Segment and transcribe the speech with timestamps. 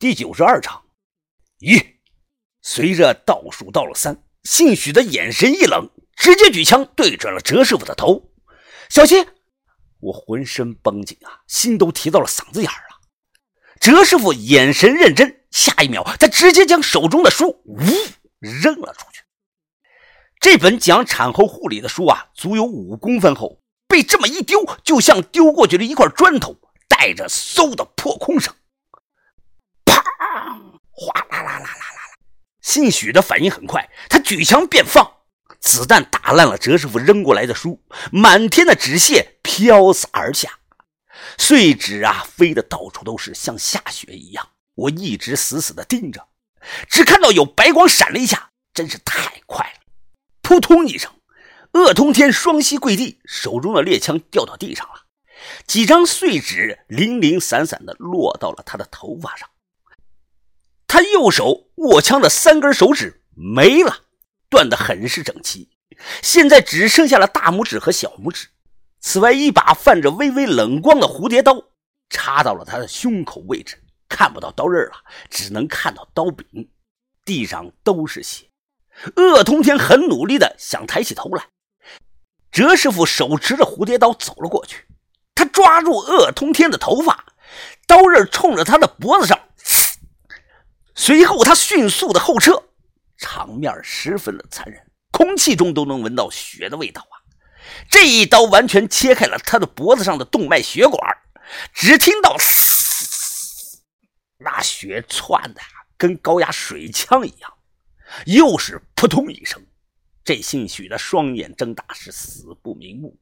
[0.00, 0.80] 第九十二章，
[1.58, 1.76] 一，
[2.62, 8.30] 随着倒数到了三，姓许的眼神一冷，直接举枪对准了哲师傅的头。
[8.88, 9.26] 小心！
[9.98, 13.00] 我浑身绷紧啊，心都提到了嗓子眼儿了。
[13.80, 17.76] 哲师傅眼神认真，下一秒他直接将手中的书呜
[18.38, 19.22] 扔了出去。
[20.38, 26.54] 这本讲产后护理的书啊，足有五公分厚，被这么一丢，就像丢过去了一块砖头，
[26.86, 28.54] 带着嗖的破空声。
[30.90, 32.00] 哗啦啦啦啦啦啦！
[32.60, 35.10] 姓许的反应很快，他举枪便放，
[35.60, 40.58] 子弹打烂了哲师傅扔过来的书，满天的纸屑飘洒而下，
[41.38, 44.48] 碎纸啊飞的到处都是，像下雪一样。
[44.74, 46.28] 我一直死死的盯着，
[46.88, 49.80] 只看到有白光闪了一下，真是太快了！
[50.42, 51.10] 扑通一声，
[51.72, 55.06] 鄂通天双膝跪地，手中的猎枪掉到地上了，
[55.66, 59.48] 几张碎纸零零散散的落到了他的头发上。
[61.12, 64.04] 右手握枪的三根手指没了，
[64.48, 65.70] 断得很是整齐，
[66.22, 68.48] 现在只剩下了大拇指和小拇指。
[69.00, 71.62] 此外，一把泛着微微冷光的蝴蝶刀
[72.10, 74.92] 插到了他的胸口位置，看不到刀刃了，
[75.30, 76.68] 只能看到刀柄。
[77.24, 78.46] 地上都是血。
[79.14, 81.46] 鄂通天很努力的想抬起头来，
[82.50, 84.86] 哲师傅手持着蝴蝶刀走了过去，
[85.34, 87.26] 他抓住鄂通天的头发，
[87.86, 89.38] 刀刃冲着他的脖子上。
[91.00, 92.60] 随后，他迅速的后撤，
[93.16, 97.14] 场面十分的残忍，空气中都能闻到血的味道啊！
[97.88, 101.00] 这一刀完全切开了他的脖子上的动脉血管，
[101.72, 103.78] 只听到嘶，
[104.38, 105.60] 那血窜的
[105.96, 107.54] 跟高压水枪一样，
[108.26, 109.64] 又是扑通一声，
[110.24, 113.16] 这姓许的双眼睁大，是死不瞑目。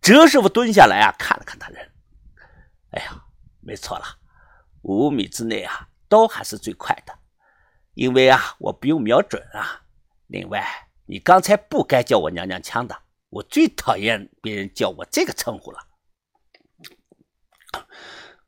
[0.00, 1.90] 哲师傅蹲下来啊，看了看他人，
[2.92, 3.20] 哎呀，
[3.60, 4.04] 没错了，
[4.82, 5.88] 五米之内啊。
[6.10, 7.16] 刀还是最快的，
[7.94, 9.82] 因为啊，我不用瞄准啊。
[10.26, 10.66] 另外，
[11.06, 15.78] 你刚才不该叫我娘娘腔的，我最讨厌别人叫我这个称呼了。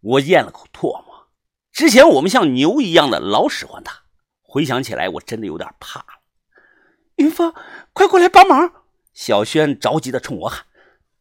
[0.00, 1.28] 我咽了口唾沫，
[1.70, 4.02] 之前我们像牛一样的老使唤他，
[4.42, 6.06] 回想起来，我真的有点怕了。
[7.16, 7.54] 云峰，
[7.92, 8.82] 快过来帮忙！
[9.12, 10.66] 小轩着急的冲我喊：“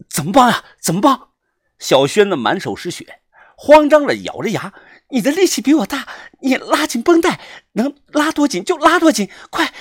[0.09, 0.65] 怎么帮呀？
[0.81, 1.29] 怎么帮？”
[1.77, 3.21] 小轩的满手是血，
[3.55, 4.73] 慌张的咬着牙。
[5.09, 6.07] 你的力气比我大，
[6.41, 7.39] 你拉紧绷带，
[7.73, 9.73] 能拉多紧就拉多紧，快！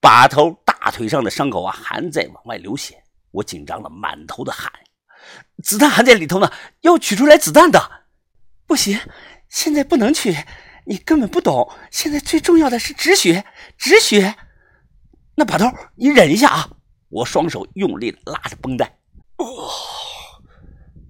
[0.00, 4.72] 把头大腿上的伤口啊，还在往外流血，我紧张的满头的汗。
[5.62, 6.50] 子弹还在里头呢，
[6.80, 8.06] 要取出来子弹的。
[8.66, 8.98] 不行，
[9.50, 10.34] 现在不能取，
[10.86, 11.70] 你根本不懂。
[11.90, 13.44] 现在最重要的是止血，
[13.76, 14.34] 止血。
[15.34, 15.66] 那把头，
[15.96, 16.70] 你忍一下啊！
[17.10, 18.98] 我双手用力的拉着绷带。
[19.36, 19.68] 哦，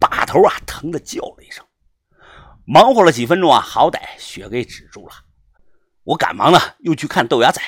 [0.00, 1.64] 把头啊，疼的叫了一声。
[2.72, 5.12] 忙活了几分钟啊，好歹血给止住了。
[6.04, 7.60] 我赶忙呢，又去看豆芽仔。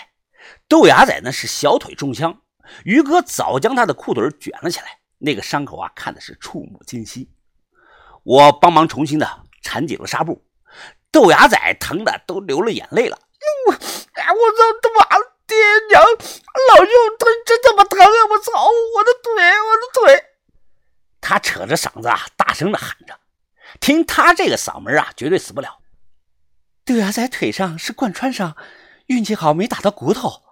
[0.69, 2.41] 豆芽仔呢是小腿中枪，
[2.85, 7.29] 于哥早将他的裤腿卷了起来，那个伤口啊看的是触目惊心。
[8.23, 9.29] 我帮忙重新的
[9.61, 10.45] 缠紧了纱布，
[11.11, 13.19] 豆芽仔疼的都流了眼泪了。
[13.67, 13.79] 我，哎，
[14.31, 15.19] 我操他妈
[15.49, 15.57] 爹
[15.91, 18.07] 娘，老舅疼，真他妈疼啊！
[18.31, 20.25] 我操，我的腿，我的腿！
[21.21, 23.19] 他扯着嗓子啊，大声的喊着。
[23.83, 25.81] 听他这个嗓门啊，绝对死不了。
[26.85, 28.57] 豆芽仔腿上是贯穿伤，
[29.07, 30.45] 运气好没打到骨头，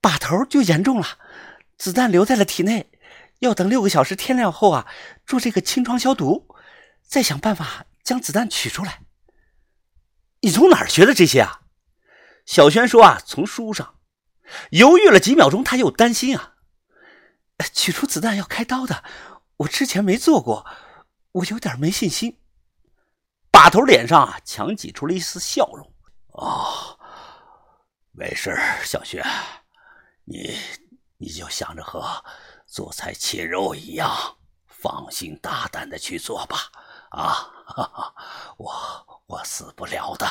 [0.00, 1.18] 把头就严重了，
[1.76, 2.90] 子弹留在了体内，
[3.40, 4.86] 要等六个小时天亮后啊，
[5.26, 6.48] 做这个清创消毒，
[7.06, 9.02] 再想办法将子弹取出来。
[10.40, 11.60] 你从哪儿学的这些啊？
[12.46, 13.96] 小轩说啊，从书上。
[14.70, 16.54] 犹豫了几秒钟，他又担心啊，
[17.74, 19.04] 取出子弹要开刀的，
[19.58, 20.64] 我之前没做过，
[21.32, 22.38] 我有点没信心。
[23.62, 25.86] 把头脸上啊强挤出了一丝笑容。
[26.28, 26.98] 哦，
[28.10, 29.22] 没事小雪，
[30.24, 30.58] 你
[31.18, 32.24] 你就想着和
[32.66, 34.10] 做菜切肉一样，
[34.66, 36.56] 放心大胆的去做吧。
[37.10, 38.14] 啊，哈 哈
[38.56, 40.26] 我我死不了的。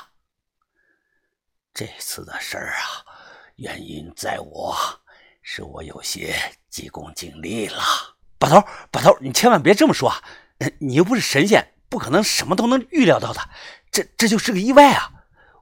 [1.72, 3.06] 这次的事儿啊，
[3.58, 4.76] 原因在我，
[5.44, 6.36] 是我有些
[6.72, 7.80] 急功近利了。
[8.40, 10.20] 把头，把头，你千万别这么说啊！
[10.80, 11.76] 你又不是神仙。
[11.90, 13.50] 不可能什么都能预料到的，
[13.92, 15.12] 这这就是个意外啊！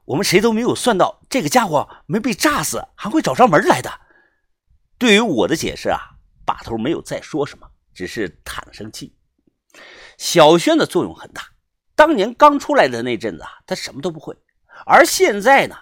[0.06, 3.92] 我们谁都没有算到这个家伙没被炸死，还会找上门来的。
[4.98, 9.16] 对于我的解释啊，把头没有再说什么，只是叹了声气。
[10.18, 11.44] 小轩的作用很大，
[11.96, 14.36] 当年刚出来的那阵子啊，他什么都不会，
[14.86, 15.76] 而现在呢，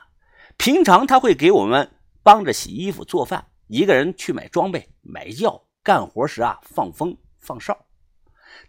[0.57, 1.91] 平常他会给我们
[2.23, 7.77] 帮着洗衣服、做饭，一个人去买装备、买药，干活时啊放风放哨。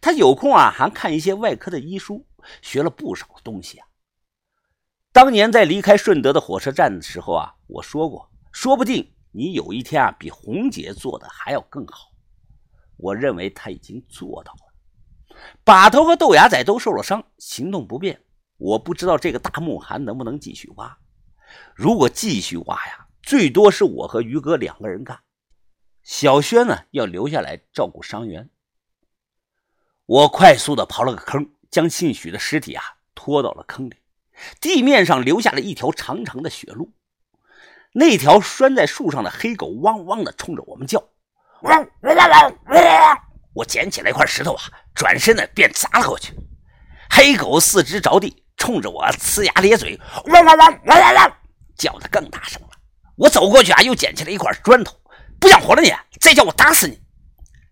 [0.00, 2.26] 他有空啊，还看一些外科的医书，
[2.62, 3.86] 学了不少东西啊。
[5.12, 12.12] 当年在离开顺德的火车站的时候啊，我说过，说不定你有一天啊，比红姐做的还要更好。
[12.96, 14.58] 我认为他已经做到了。
[15.64, 18.20] 把头和豆芽仔都受了伤，行动不便。
[18.58, 20.98] 我不知道这个大墓还能不能继续挖。
[21.74, 25.18] 如果继续挖呀，最多是我和于哥两个人干。
[26.02, 28.48] 小轩呢，要留下来照顾伤员。
[30.06, 32.82] 我快速的刨了个坑，将姓许的尸体啊
[33.14, 33.96] 拖到了坑里。
[34.60, 36.92] 地面上留下了一条长长的血路。
[37.92, 41.02] 那条拴在树上的黑狗汪汪的冲着我们叫。
[41.62, 42.28] 汪汪汪
[42.68, 43.18] 汪
[43.54, 44.62] 我捡起来一块石头啊，
[44.94, 46.34] 转身呢便砸了过去。
[47.10, 51.32] 黑狗四肢着地，冲着我呲牙咧嘴，汪汪汪汪汪汪，
[51.76, 52.68] 叫的更大声了。
[53.16, 54.94] 我走过去啊，又捡起来一块砖头，
[55.40, 55.90] 不想活了你！
[56.20, 57.00] 再叫我打死你！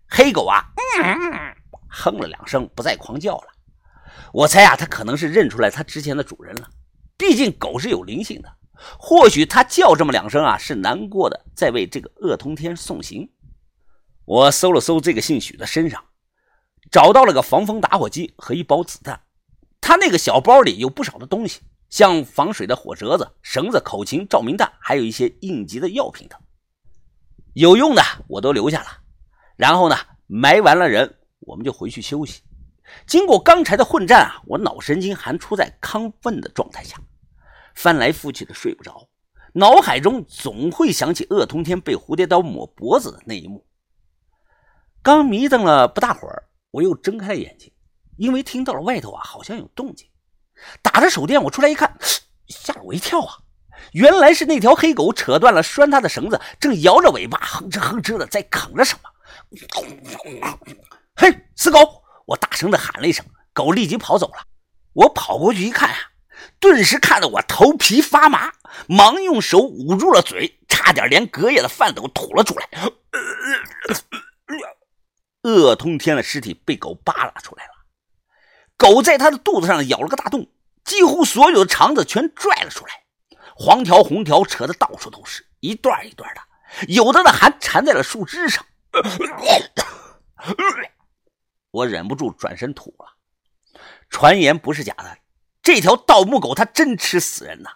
[0.09, 0.65] 黑狗啊，
[1.95, 3.47] 哼了两声，不再狂叫了。
[4.33, 6.69] 我猜啊，它可能是认出来它之前的主人了。
[7.17, 8.53] 毕竟狗是有灵性的，
[8.99, 13.29] 或许它叫这么两声啊，是难过的，在为这个恶通天送行。
[14.25, 16.03] 我搜了搜这个姓许的身上，
[16.91, 19.21] 找到了个防风打火机和一包子弹。
[19.79, 26.37] 他那个小包里有不少的东西，像防水的火折子、绳子、口琴、照明弹，还有一些应急的药品等。
[27.53, 28.87] 有用的我都留下了。
[29.55, 29.95] 然后呢，
[30.27, 31.14] 埋完了人，
[31.45, 32.41] 我们就回去休息。
[33.07, 36.97] 经过刚才的混战啊，我脑神经还处在亢奋的状态下，
[37.75, 39.07] 翻来覆去的睡不着，
[39.53, 43.65] 脑海中总会想起鄂通天被蝴蝶刀抹脖子的那一幕。
[45.01, 47.71] 刚迷瞪了不大会儿，我又睁开了眼睛。
[48.17, 50.07] 因为听到了外头啊，好像有动静，
[50.81, 51.97] 打着手电，我出来一看，
[52.47, 53.39] 吓了我一跳啊！
[53.91, 59.09] 原来是那条黑狗扯断了拴它的绳子，正摇着尾巴哼哧哼哧的在啃着什么。
[61.15, 62.03] 嘿，死狗！
[62.25, 64.45] 我大声的喊了一声，狗立即跑走了。
[64.93, 65.95] 我跑过去一看啊，
[66.59, 68.51] 顿时看得我头皮发麻，
[68.87, 72.69] 忙用手捂住了嘴，差点连隔夜的饭都吐了出来。
[75.43, 77.71] 鄂通天的尸体被狗扒拉出来了。
[78.75, 80.47] 狗在他的肚子上咬了个大洞，
[80.83, 82.91] 几乎所有的肠子全拽了出来，
[83.55, 86.41] 黄条红条扯的到处都是，一段一段的，
[86.87, 88.65] 有的呢还缠在了树枝上。
[91.75, 93.05] 我忍不住转身吐了。
[94.09, 95.17] 传言不是假的，
[95.61, 97.71] 这条盗墓狗它真吃死人呐。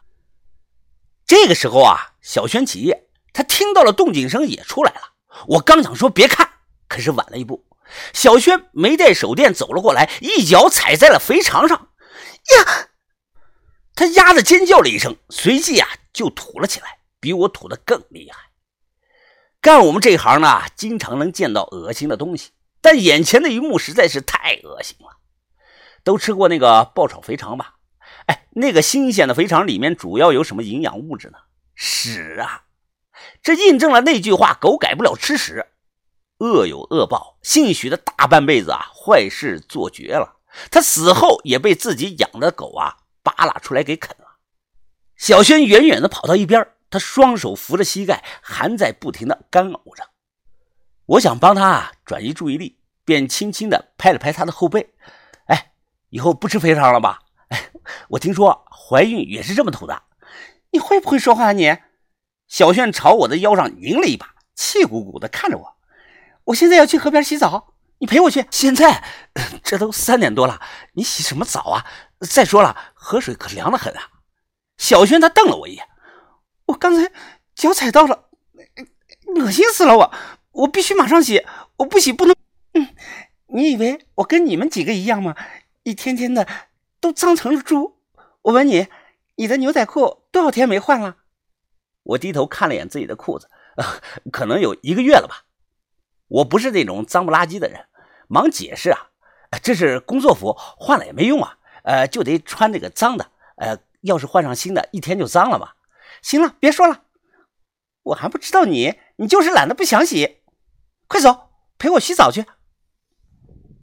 [1.25, 5.01] 这个时候啊，小轩起夜，他听到了动静声也出来了。
[5.47, 6.49] 我刚想说别看，
[6.87, 7.67] 可是晚了一步。
[8.13, 11.89] 小轩没带手电走了过来，一脚踩在了肥肠上，
[12.57, 12.89] 呀！
[13.95, 18.51] 他呀的尖叫了一声，随即啊就吐了起来，比我吐的更厉害。
[19.59, 25.17] 干我们这行呢，经常能见到恶心的东西，但眼前的一幕实在是太恶心了。
[26.03, 27.75] 都吃过那个爆炒肥肠吧？
[28.27, 31.37] 哎，那个新鲜的肥肠里面主要有什么营养物质呢？
[31.75, 32.63] 屎啊！
[33.43, 35.67] 这印证了那句话：狗改不了吃屎。
[36.39, 40.37] 恶有恶报，姓许的大半辈子啊，坏事做绝了。
[40.71, 44.25] 他死后也被自己养的狗啊扒拉出来给啃了。
[45.17, 50.08] 小轩远远的跑到一边，他双手扶着膝盖，还在不停的干呕着。
[51.09, 54.93] 我想帮他转移注意力，便轻轻的拍了拍他的后背。
[55.45, 55.71] 哎，
[56.09, 57.21] 以后不吃肥肠了吧？
[57.47, 57.71] 哎，
[58.09, 60.03] 我听说怀孕也是这么吐的。
[60.69, 61.51] 你会不会说话啊？
[61.51, 61.79] 你？
[62.47, 65.77] 小轩朝我的腰上拧了一把，气鼓鼓的看着我。
[66.43, 68.45] 我现在要去河边洗澡，你陪我去。
[68.51, 69.03] 现在
[69.63, 70.61] 这都三点多了，
[70.93, 71.85] 你洗什么澡啊？
[72.19, 74.09] 再说了，河水可凉得很啊。
[74.77, 75.87] 小轩他瞪了我一眼，
[76.67, 77.11] 我刚才
[77.55, 78.25] 脚踩到了，
[79.37, 80.13] 恶心死了我，
[80.59, 81.45] 我必须马上洗，
[81.77, 82.35] 我不洗不能。
[82.73, 82.89] 嗯，
[83.47, 85.35] 你以为我跟你们几个一样吗？
[85.83, 86.47] 一天天的
[86.99, 87.97] 都脏成了猪。
[88.41, 88.87] 我问你，
[89.35, 91.17] 你的牛仔裤多少天没换了？
[92.03, 93.49] 我低头看了眼自己的裤子，
[94.31, 95.45] 可能有一个月了吧。
[96.27, 97.85] 我不是那种脏不拉几的人，
[98.27, 99.09] 忙解释啊，
[99.63, 105.71] 这是工作服，换了也没用啊，呃，就得穿这个脏的，呃，要是换上新的，一天就脏了嘛。
[106.21, 107.03] 行了，别说了，
[108.03, 110.38] 我还不知道你，你就是懒得不想洗，
[111.09, 112.45] 快走，陪我洗澡去。